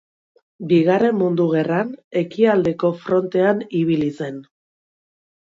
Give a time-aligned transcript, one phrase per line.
[0.69, 1.91] Bigarren Mundu Gerran
[2.23, 4.43] ekialdeko frontean ibili zen.